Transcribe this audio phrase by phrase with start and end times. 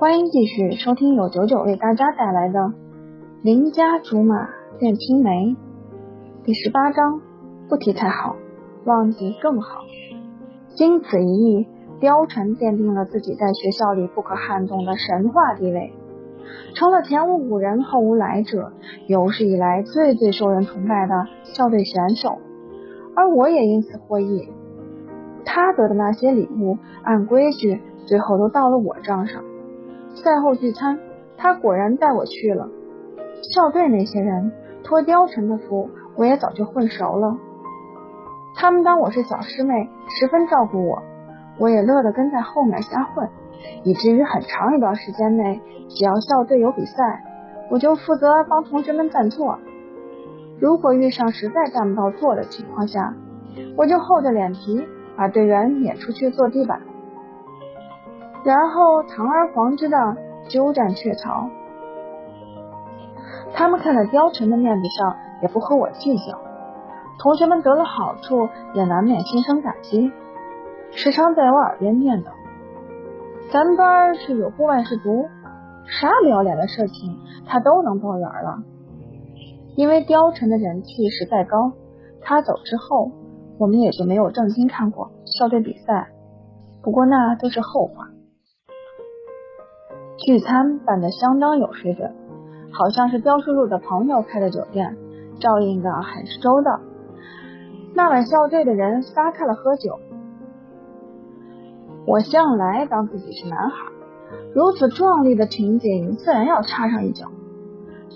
[0.00, 2.60] 欢迎继续收听由九九为大家带来的
[3.42, 5.30] 《邻家竹马恋青梅》
[6.44, 7.20] 第十八章。
[7.68, 8.36] 不提才好，
[8.84, 9.80] 忘记更好。
[10.76, 11.66] 经此一役，
[12.00, 15.92] 貂蝉奠定了自己在学校里不可撼动的神话地位，
[16.76, 18.72] 成了前无古人后无来者，
[19.08, 22.38] 有史以来最最受人崇拜的校队选手。
[23.16, 24.48] 而我也因此获益。
[25.44, 29.42] 他得的那些礼物，按规矩最后都到了我账上。
[30.22, 30.98] 赛后聚餐，
[31.36, 32.68] 他果然带我去了。
[33.54, 37.38] 校队那些人托貂蝉的福，我也早就混熟了。
[38.54, 41.02] 他们当我是小师妹，十分照顾我，
[41.58, 43.28] 我也乐得跟在后面瞎混，
[43.84, 47.24] 以至于很长一段时间内，只要校队有比赛，
[47.70, 49.58] 我就负责帮同学们占座。
[50.60, 53.14] 如果遇上实在占不到座的情况下，
[53.76, 54.84] 我就厚着脸皮
[55.16, 56.80] 把队员撵出去坐地板，
[58.44, 59.96] 然后堂而皇之的
[60.48, 61.50] 鸠占鹊巢。
[63.54, 66.38] 他们看在貂蝉的面子上，也不和我计较。
[67.18, 70.12] 同学们得了好处，也难免心生感激，
[70.92, 72.28] 时常在我耳边念叨
[73.52, 75.26] ：“咱们班是有部万事读，
[75.86, 78.62] 啥不要脸的事情他都能抱圆了。”
[79.74, 81.72] 因为貂蝉的人气实在高，
[82.20, 83.10] 他走之后，
[83.58, 86.10] 我们也就没有正经看过校队比赛。
[86.82, 88.08] 不过那都是后话。
[90.18, 92.12] 聚餐办得相当有水准，
[92.72, 94.96] 好像是刁叔叔的朋友开的酒店，
[95.40, 96.80] 照应的很是周到。
[97.94, 100.00] 那晚校队的人撒开了喝酒，
[102.04, 103.92] 我向来当自己是男孩，
[104.54, 107.26] 如此壮丽的情景自然要插上一脚。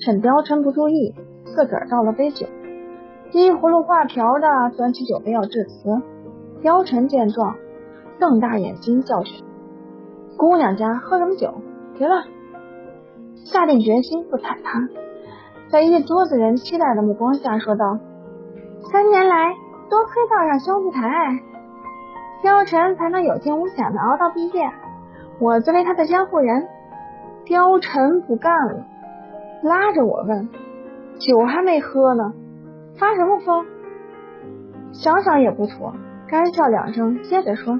[0.00, 2.46] 趁貂蝉不注意，自个儿倒了杯酒，
[3.32, 6.00] 依葫芦画瓢的端起酒杯要致辞。
[6.62, 7.56] 貂蝉见状，
[8.18, 9.44] 瞪大眼睛教训
[10.38, 11.54] ：“姑娘家喝什么酒？
[12.00, 12.24] 别乱！”
[13.44, 14.88] 下定决心不睬他，
[15.70, 17.98] 在一桌子人期待的目光下说道。
[18.90, 19.54] 三年来，
[19.90, 21.08] 多亏道上兄弟抬，
[22.42, 24.70] 貂蝉才能有惊无险的熬到毕业。
[25.38, 26.66] 我作为他的监护人，
[27.44, 28.86] 貂蝉不干了，
[29.62, 30.48] 拉着我问
[31.20, 32.32] ：“酒还没喝呢，
[32.98, 33.66] 发什么疯？”
[34.92, 35.94] 想想也不妥，
[36.28, 37.78] 干笑两声，接着说：“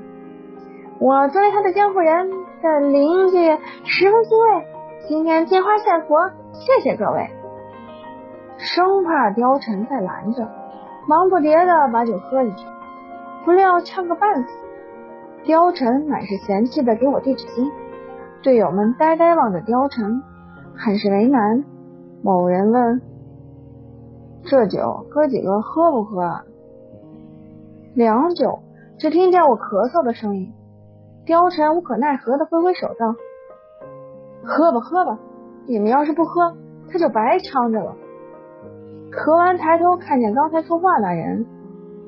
[1.01, 2.31] 我作为他的监护人
[2.63, 3.37] 的邻居，
[3.85, 4.67] 十分欣慰。
[5.09, 7.31] 今天金花献佛，谢谢各位。”
[8.59, 10.47] 生怕貂蝉再拦着。
[11.09, 12.67] 忙不迭的把酒喝下去，
[13.45, 14.49] 不料呛个半死。
[15.45, 17.71] 貂蝉满是嫌弃的给我递纸巾，
[18.43, 20.23] 队友们呆呆望着貂蝉，
[20.77, 21.65] 很是为难。
[22.23, 23.01] 某人问
[24.45, 26.45] ：“这酒哥几个喝不喝？”啊？”
[27.97, 28.61] 良久，
[28.99, 30.53] 只听见我咳嗽的声音。
[31.31, 33.15] 貂蝉无可奈何的挥挥手道
[34.43, 35.21] ：“喝吧喝吧，
[35.65, 36.57] 你们要是不喝，
[36.91, 37.95] 他就白呛着了。”
[39.15, 41.47] 何完，抬头看见刚才说话那人，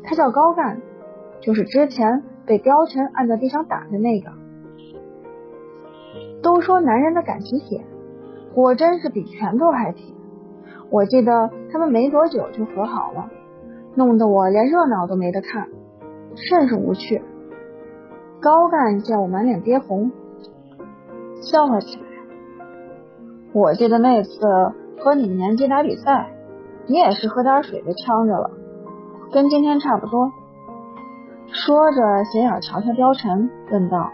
[0.03, 0.83] 他叫高干，
[1.41, 4.33] 就是之前被貂蝉按在地上打的那个。
[6.43, 7.85] 都说男人的感情铁，
[8.53, 10.13] 果真是比拳头还铁。
[10.91, 13.31] 我记得他们没多久就和好了，
[13.95, 15.69] 弄得我连热闹都没得看，
[16.35, 17.23] 甚是无趣。
[18.43, 20.11] 高干见我满脸憋红，
[21.41, 22.03] 笑话起来。
[23.53, 24.31] 我记得那次
[24.99, 26.29] 和你们年级打比赛。
[26.89, 28.51] 你也是喝点水就呛着了，
[29.31, 30.33] 跟今天差不多。
[31.47, 34.11] 说着，斜眼瞧瞧貂蝉，问道：“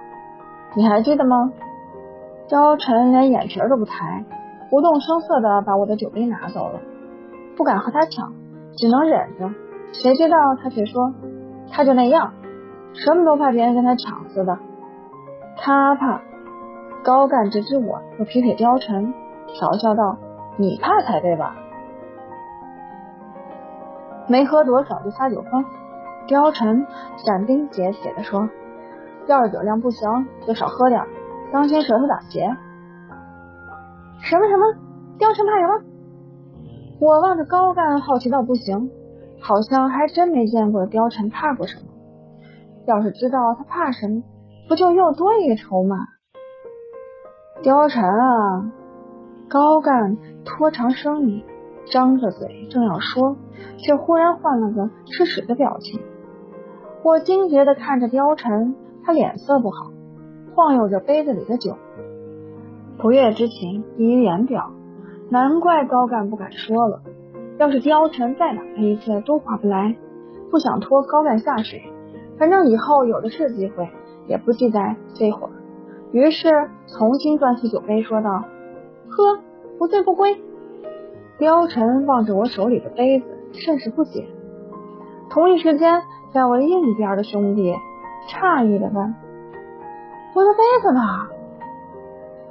[0.76, 1.50] 你还记得吗？”
[2.46, 4.22] 貂蝉连眼皮都不抬，
[4.68, 6.78] 不动声色的把我的酒杯拿走了。
[7.56, 8.34] 不敢和他抢，
[8.76, 9.50] 只能忍着。
[9.94, 11.14] 谁知道他却说
[11.72, 12.34] ：“他就那样，
[13.04, 14.59] 什么都怕别人跟他抢似的。”
[15.56, 16.20] 他怕。
[17.04, 19.14] 高干直指我，又撇撇貂蝉，
[19.47, 20.19] 调笑道
[20.59, 21.54] ：“你怕才对吧？”
[24.26, 25.64] 没喝多少就撒酒疯，
[26.26, 26.87] 貂蝉
[27.25, 28.48] 斩钉截铁的说
[29.26, 31.03] ：“要是酒量不行，就少喝点，
[31.53, 32.41] 当心舌头打结。”
[34.20, 34.67] 什么什么？
[35.19, 35.81] 貂蝉怕什么？
[37.00, 38.90] 我望着高干，好奇到不行，
[39.40, 41.82] 好像还真没见过貂蝉怕过什么。
[42.88, 44.23] 要是知道他怕什么，
[44.67, 45.99] 不就又多一个筹码？
[47.62, 48.73] 貂蝉啊！
[49.46, 51.44] 高干拖长声音。
[51.90, 53.37] 张着嘴正要说，
[53.79, 56.00] 却忽然换了个吃屎的表情。
[57.02, 58.75] 我惊觉的看着貂蝉，
[59.05, 59.91] 他脸色不好，
[60.55, 61.76] 晃悠着杯子里的酒。
[62.99, 64.70] 不悦之情溢于言表，
[65.31, 67.02] 难怪高干不敢说了。
[67.58, 69.96] 要是貂蝉再打他一次都划不来，
[70.50, 71.82] 不想拖高干下水。
[72.38, 73.88] 反正以后有的是机会，
[74.26, 75.50] 也不记在这会儿。
[76.12, 78.44] 于是重新端起酒杯，说道
[79.11, 79.40] ：“喝，
[79.79, 80.40] 不醉不归。”
[81.38, 84.26] 貂蝉望着我手里的杯子，甚是不解。
[85.31, 86.02] 同一时间，
[86.32, 87.75] 在我另一边的兄弟
[88.29, 89.14] 诧异的问
[90.34, 91.00] ：“我的杯子呢？”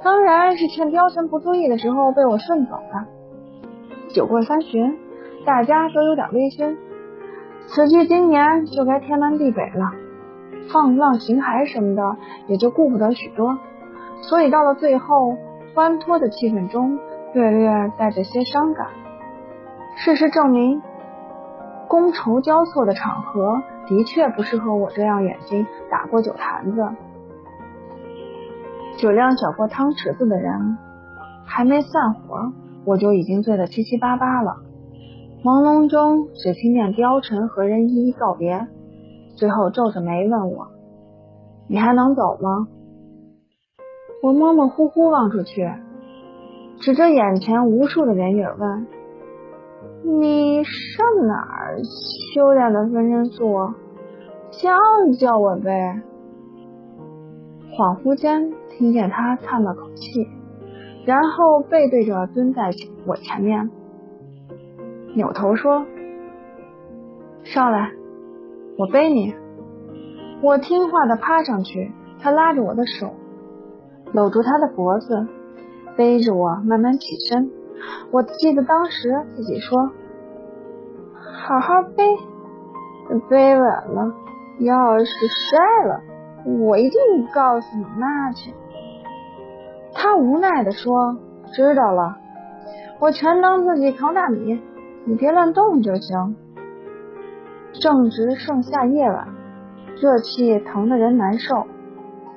[0.04, 3.06] 当然是趁貂蝉不注意的时候被我顺走了。
[4.14, 4.96] 酒过三巡，
[5.44, 6.76] 大家都有点微醺，
[7.68, 9.92] 此去经年就该天南地北了，
[10.72, 12.16] 放浪形骸什么的
[12.46, 13.58] 也就顾不得许多。
[14.22, 15.36] 所以到了最后，
[15.74, 16.98] 欢脱的气氛中。
[17.34, 18.86] 略略带着些伤感。
[19.96, 20.80] 事实证明，
[21.86, 26.88] 觥筹交错的场合的确不适合我这样眼睛打过酒坛子、
[28.96, 30.78] 酒量小过汤匙子的人。
[31.44, 32.50] 还没散伙，
[32.86, 34.56] 我就已经醉得七七八八了。
[35.44, 38.66] 朦胧中，只听见貂蝉和人一一告别，
[39.36, 40.66] 最后皱着眉问我
[41.70, 42.66] ：“你还能走吗？”
[44.20, 45.70] 我模模糊糊望出去。
[46.80, 48.86] 指着眼前无数的人影问
[50.20, 51.78] ：“你上哪儿
[52.34, 53.74] 修炼的分身术？
[54.50, 54.72] 教
[55.18, 56.02] 教我呗！”
[57.78, 60.26] 恍惚间听见他叹了口气，
[61.06, 62.70] 然后背对着蹲在
[63.06, 63.70] 我前面，
[65.18, 65.84] 扭头说
[67.42, 67.90] ：“上来，
[68.78, 69.34] 我背你。”
[70.40, 73.10] 我听话的趴上去，他拉着我的手，
[74.12, 75.26] 搂住他的脖子。
[75.96, 77.50] 背着我慢慢起身，
[78.12, 79.90] 我记得当时自己说
[81.42, 82.04] ：“好好背，
[83.28, 84.14] 背稳了，
[84.60, 86.00] 要是摔了，
[86.64, 87.00] 我一定
[87.34, 88.54] 告诉你妈去。”
[89.92, 91.18] 他无奈的说
[91.52, 92.18] ：“知道了，
[93.00, 94.62] 我全当自己扛大米，
[95.04, 96.36] 你别乱动就行。”
[97.80, 99.28] 正值盛夏夜晚，
[100.00, 101.66] 热气疼得人难受，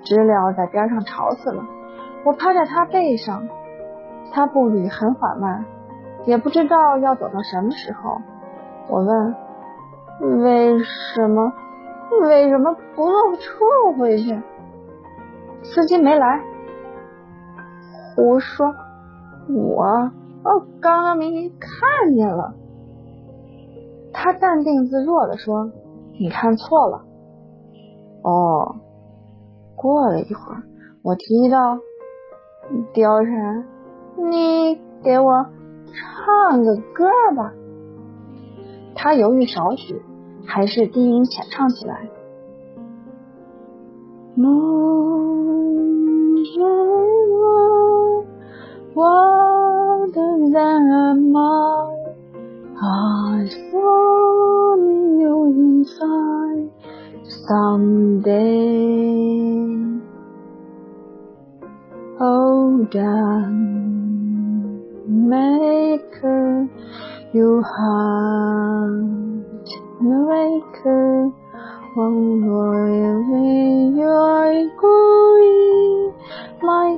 [0.04, 1.64] 知了在边上吵死了。
[2.24, 3.48] 我趴在他背上，
[4.32, 5.66] 他步履很缓慢，
[6.26, 8.18] 也不知道要走到什么时候。
[8.90, 9.36] 我问
[10.44, 11.54] ：“为什么？
[12.22, 14.40] 为什么不坐车回去？”
[15.64, 16.42] 司机没来。
[18.16, 18.76] 胡说！
[19.48, 20.12] 我
[20.44, 22.56] 哦刚刚明明看见了。
[24.14, 25.72] 他淡定自若的说
[26.20, 27.06] ：“你看错了。”
[28.24, 28.76] 哦。
[29.76, 30.64] 过了一会儿，
[31.04, 31.78] 我提议到。
[32.94, 33.66] 貂蝉，
[34.30, 35.46] 你给我
[35.88, 37.54] 唱个歌吧。
[38.96, 40.02] 他犹豫少许，
[40.46, 42.10] 还是低吟浅唱起来。
[44.36, 46.64] 梦着
[47.34, 48.24] 我，
[48.94, 49.04] 我
[50.12, 51.98] other than mine.
[52.84, 54.76] I'd follow
[55.20, 56.70] you inside
[57.48, 58.42] someday.
[62.20, 63.62] Oh, damn
[65.30, 66.68] maker,
[67.34, 68.92] you heart
[70.02, 71.32] maker,
[71.96, 73.00] one glory,
[73.98, 76.14] you're going,
[76.62, 76.98] my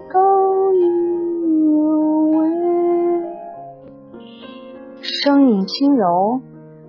[5.23, 6.41] 声音轻柔，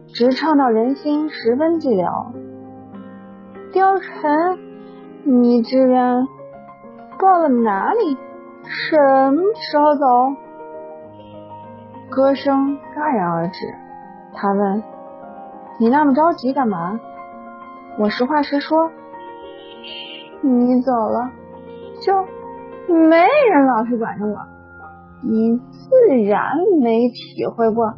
[0.08, 2.32] 直唱到人心，十分寂寥。
[3.72, 4.58] 貂蝉，
[5.22, 6.26] 你这人。
[7.16, 8.18] 到了哪里？
[8.64, 10.06] 什么时候走？
[12.10, 13.72] 歌声戛然而止。
[14.34, 14.82] 他问
[15.78, 16.98] ：“你那么着急干嘛？”
[18.00, 18.90] 我实话实说
[20.42, 21.30] ：“你走了，
[22.00, 22.24] 就
[22.92, 23.16] 没
[23.52, 24.36] 人老是管着我。
[25.22, 27.94] 你自然没体会过，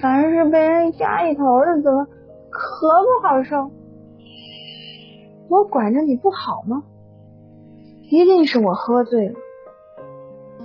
[0.00, 2.04] 凡是被人压一头的滋味，
[2.50, 3.70] 可不好受。
[5.48, 6.84] 我管着你不好吗？”
[8.10, 9.34] 一定是我喝醉了，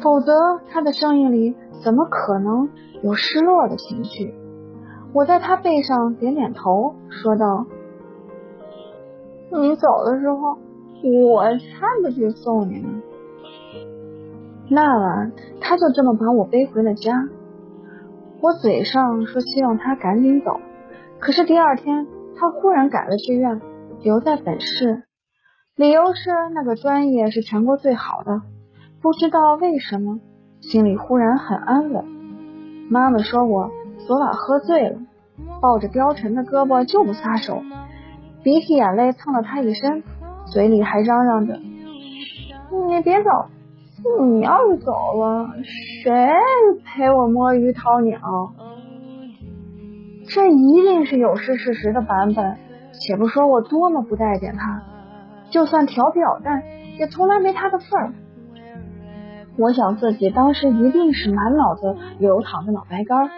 [0.01, 2.69] 否则他的声音里怎么可能
[3.01, 4.33] 有失落的情绪？
[5.13, 7.65] 我在他背上点点头，说道
[9.51, 10.57] ：“你走的时候，
[11.31, 11.59] 我才
[12.03, 13.01] 不去送你呢。”
[14.69, 15.31] 那晚，
[15.61, 17.27] 他就这么把我背回了家。
[18.41, 20.61] 我嘴上说希望他赶紧走，
[21.19, 23.59] 可是第二天他忽然改了志愿，
[24.01, 25.03] 留在本市。
[25.75, 28.41] 理由是那个专业是全国最好的，
[29.01, 30.19] 不知道为什么
[30.61, 32.05] 心里忽然很安稳。
[32.89, 33.69] 妈妈说我
[34.07, 34.99] 昨晚喝醉了，
[35.61, 37.61] 抱着貂蝉的胳膊就不撒手，
[38.41, 40.01] 鼻涕眼泪蹭了他一身，
[40.45, 41.59] 嘴里还嚷嚷着
[42.87, 43.29] ：“你别走，
[44.29, 45.49] 你要是走了，
[46.03, 46.29] 谁
[46.85, 48.19] 陪我摸鱼掏鸟？”
[50.27, 52.57] 这一定是有失事实的版本。
[53.01, 54.81] 且不说我多么不待见他。
[55.51, 56.63] 就算调皮捣蛋，
[56.99, 58.13] 也从来没他的份儿。
[59.57, 63.29] 我想自己当时一定是满脑子流淌着脑白干，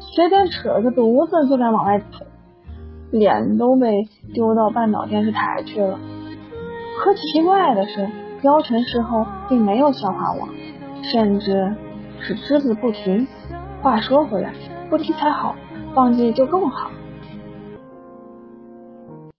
[0.00, 2.26] 随便扯个犊子就敢往外捅，
[3.10, 5.98] 脸都被丢到半岛电视台去了。
[6.98, 8.08] 可奇怪的是，
[8.42, 10.48] 貂蝉事后并没有笑话我，
[11.02, 11.72] 甚至
[12.20, 13.26] 是只字不提。
[13.80, 14.52] 话说回来，
[14.90, 15.54] 不提才好，
[15.94, 16.90] 忘记就更好。